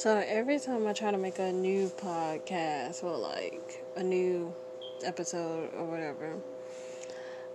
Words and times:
So 0.00 0.16
every 0.16 0.58
time 0.58 0.86
I 0.86 0.94
try 0.94 1.10
to 1.10 1.18
make 1.18 1.38
a 1.38 1.52
new 1.52 1.90
podcast 1.90 3.04
or 3.04 3.18
like 3.18 3.84
a 3.96 4.02
new 4.02 4.54
episode 5.04 5.74
or 5.76 5.84
whatever, 5.84 6.38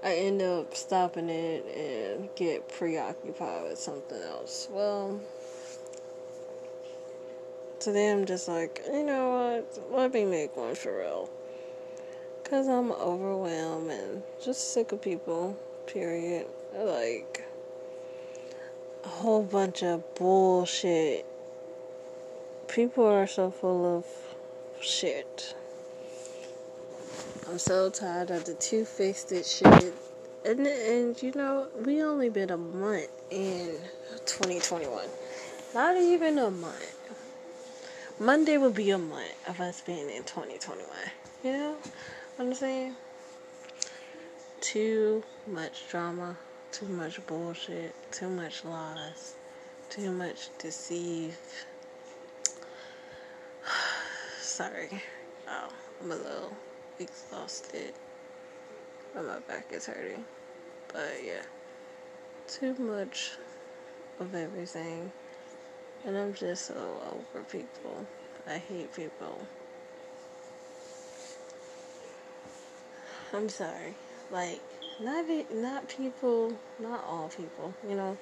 I 0.03 0.13
end 0.13 0.43
up 0.43 0.75
stopping 0.75 1.29
it 1.29 1.65
and 1.65 2.29
get 2.35 2.69
preoccupied 2.69 3.63
with 3.63 3.79
something 3.79 4.21
else. 4.21 4.67
Well, 4.69 5.19
today 7.79 8.11
I'm 8.11 8.27
just 8.27 8.47
like, 8.47 8.79
you 8.93 9.03
know 9.03 9.63
what? 9.63 9.99
Let 9.99 10.13
me 10.13 10.25
make 10.25 10.55
one 10.55 10.75
for 10.75 10.99
real. 10.99 11.31
Because 12.43 12.67
I'm 12.67 12.91
overwhelmed 12.91 13.89
and 13.89 14.21
just 14.39 14.71
sick 14.71 14.91
of 14.91 15.01
people, 15.01 15.57
period. 15.87 16.45
Like, 16.77 17.43
a 19.03 19.07
whole 19.07 19.41
bunch 19.41 19.81
of 19.81 20.13
bullshit. 20.13 21.25
People 22.75 23.05
are 23.05 23.25
so 23.25 23.51
full 23.51 23.99
of 23.99 24.05
shit. 24.81 25.55
I'm 27.47 27.57
so 27.57 27.89
tired 27.89 28.31
of 28.31 28.43
the 28.43 28.53
two 28.53 28.83
faced 28.83 29.29
shit. 29.29 29.93
And, 30.45 30.67
and 30.67 31.23
you 31.23 31.31
know, 31.31 31.69
we 31.85 32.03
only 32.03 32.27
been 32.27 32.49
a 32.49 32.57
month 32.57 33.07
in 33.31 33.77
2021. 34.25 35.05
Not 35.73 35.95
even 35.95 36.37
a 36.37 36.51
month. 36.51 37.15
Monday 38.19 38.57
will 38.57 38.71
be 38.71 38.89
a 38.89 38.97
month 38.97 39.47
of 39.47 39.61
us 39.61 39.79
being 39.79 40.09
in 40.09 40.23
2021. 40.23 40.85
You 41.45 41.53
know 41.53 41.75
what 42.35 42.45
I'm 42.45 42.53
saying? 42.53 42.95
Too 44.59 45.23
much 45.47 45.87
drama, 45.89 46.35
too 46.73 46.87
much 46.87 47.25
bullshit, 47.25 47.95
too 48.11 48.29
much 48.29 48.65
lies, 48.65 49.35
too 49.89 50.11
much 50.11 50.49
deceive. 50.59 51.37
Sorry. 54.55 54.87
Oh, 55.49 55.67
I'm 56.01 56.11
a 56.11 56.15
little 56.15 56.53
exhausted. 56.97 57.91
And 59.13 59.27
my 59.27 59.39
back 59.39 59.65
is 59.71 59.85
hurting. 59.85 60.23
But 60.93 61.11
yeah. 61.25 61.41
Too 62.47 62.73
much 62.75 63.31
of 64.17 64.33
everything. 64.33 65.11
And 66.05 66.17
I'm 66.17 66.33
just 66.33 66.67
so 66.67 67.01
over 67.11 67.43
people. 67.43 68.07
I 68.47 68.59
hate 68.59 68.95
people. 68.95 69.45
I'm 73.33 73.49
sorry. 73.49 73.93
Like 74.31 74.61
not 75.01 75.25
not 75.53 75.89
people, 75.89 76.53
not 76.79 77.03
all 77.03 77.27
people. 77.27 77.73
You 77.85 77.97
know, 77.97 78.17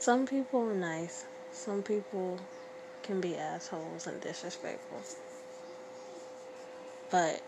some 0.00 0.26
people 0.26 0.62
are 0.62 0.74
nice. 0.74 1.26
Some 1.52 1.84
people 1.84 2.40
can 3.04 3.20
be 3.20 3.36
assholes 3.36 4.08
and 4.08 4.20
disrespectful. 4.20 5.00
But 7.10 7.40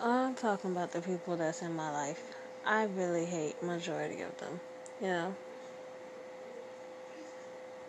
I'm 0.00 0.34
talking 0.34 0.72
about 0.72 0.92
the 0.92 1.00
people 1.00 1.36
that's 1.36 1.62
in 1.62 1.72
my 1.72 1.90
life. 1.90 2.34
I 2.64 2.84
really 2.84 3.24
hate 3.24 3.62
majority 3.62 4.22
of 4.22 4.36
them, 4.38 4.60
you 5.00 5.06
know. 5.06 5.34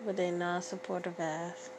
But 0.06 0.16
they 0.16 0.30
non-supportive 0.30 1.20
ass. 1.20 1.70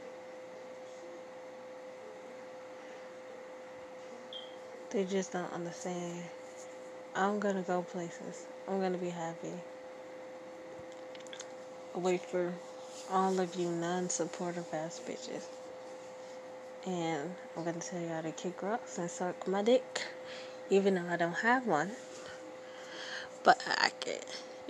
They 4.91 5.05
just 5.05 5.33
don't 5.33 5.53
understand. 5.53 6.25
I'm 7.15 7.39
gonna 7.39 7.63
go 7.63 7.83
places. 7.83 8.47
I'm 8.67 8.81
gonna 8.81 8.99
be 8.99 9.11
happy. 9.11 9.53
Wait 11.95 12.21
for 12.23 12.53
all 13.11 13.39
of 13.39 13.55
you 13.55 13.71
non-supportive 13.71 14.67
ass 14.73 15.01
bitches. 15.07 15.58
And 16.89 17.35
I'm 17.55 17.65
gonna 17.65 17.81
tell 17.81 18.01
y'all 18.01 18.23
to 18.23 18.33
kick 18.33 18.63
rocks 18.63 18.97
and 18.97 19.11
suck 19.11 19.47
my 19.47 19.63
dick 19.63 20.07
even 20.71 20.95
though 20.95 21.07
I 21.07 21.17
don't 21.17 21.35
have 21.35 21.67
one. 21.67 21.91
But 23.45 23.63
I 23.67 23.91
can, 24.01 24.21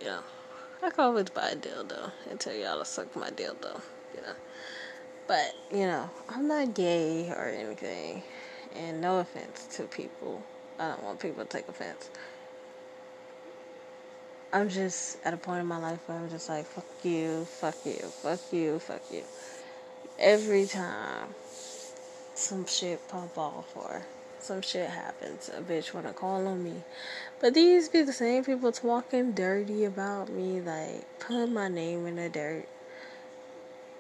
you 0.00 0.06
know, 0.06 0.20
I 0.82 0.90
can 0.90 1.04
always 1.04 1.30
buy 1.30 1.50
a 1.50 1.56
dildo 1.56 2.10
and 2.28 2.40
tell 2.40 2.54
y'all 2.54 2.80
to 2.80 2.84
suck 2.84 3.14
my 3.14 3.30
dildo, 3.30 3.80
you 4.16 4.20
know. 4.20 4.34
But, 5.28 5.54
you 5.70 5.86
know, 5.86 6.10
I'm 6.28 6.48
not 6.48 6.74
gay 6.74 7.30
or 7.30 7.46
anything. 7.46 8.24
And 8.74 9.00
no 9.00 9.20
offense 9.20 9.68
to 9.76 9.84
people. 9.84 10.42
I 10.78 10.88
don't 10.88 11.04
want 11.04 11.20
people 11.20 11.44
to 11.44 11.48
take 11.48 11.68
offense. 11.68 12.10
I'm 14.52 14.68
just 14.68 15.18
at 15.24 15.34
a 15.34 15.36
point 15.36 15.60
in 15.60 15.66
my 15.66 15.78
life 15.78 16.00
where 16.06 16.18
I'm 16.18 16.30
just 16.30 16.48
like, 16.48 16.66
fuck 16.66 16.84
you, 17.04 17.44
fuck 17.44 17.76
you, 17.84 17.94
fuck 17.94 18.40
you, 18.50 18.80
fuck 18.80 19.02
you. 19.12 19.22
Every 20.18 20.66
time 20.66 21.28
some 22.38 22.64
shit 22.66 23.06
pop 23.08 23.36
off 23.36 23.76
or 23.76 24.02
some 24.38 24.62
shit 24.62 24.88
happens, 24.88 25.50
a 25.56 25.60
bitch 25.60 25.92
wanna 25.92 26.12
call 26.12 26.46
on 26.46 26.62
me. 26.62 26.84
But 27.40 27.54
these 27.54 27.88
be 27.88 28.02
the 28.02 28.12
same 28.12 28.44
people 28.44 28.70
talking 28.70 29.32
dirty 29.32 29.84
about 29.84 30.28
me, 30.28 30.60
like 30.60 31.04
putting 31.18 31.52
my 31.52 31.68
name 31.68 32.06
in 32.06 32.16
the 32.16 32.28
dirt, 32.28 32.68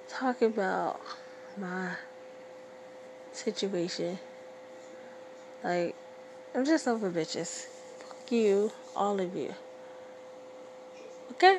talking 0.08 0.48
about 0.48 1.00
my 1.56 1.90
situation. 3.32 4.18
Like, 5.64 5.96
I'm 6.54 6.64
just 6.64 6.86
over 6.86 7.10
bitches. 7.10 7.66
Fuck 7.98 8.30
you, 8.30 8.70
all 8.94 9.20
of 9.20 9.34
you. 9.34 9.52
Okay? 11.32 11.58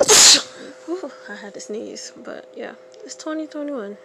Ooh, 0.88 1.10
I 1.28 1.34
had 1.36 1.54
to 1.54 1.60
sneeze, 1.60 2.12
but 2.16 2.52
yeah, 2.54 2.74
it's 3.02 3.14
2021. 3.14 3.96